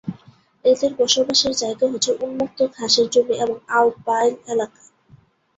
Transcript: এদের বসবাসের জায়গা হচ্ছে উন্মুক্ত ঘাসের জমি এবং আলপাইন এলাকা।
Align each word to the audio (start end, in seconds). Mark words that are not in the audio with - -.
এদের 0.65 0.91
বসবাসের 0.99 1.53
জায়গা 1.53 1.85
হচ্ছে 1.87 2.11
উন্মুক্ত 2.21 2.59
ঘাসের 2.75 3.07
জমি 3.09 3.35
এবং 3.35 3.57
আলপাইন 3.71 4.33
এলাকা। 4.47 4.81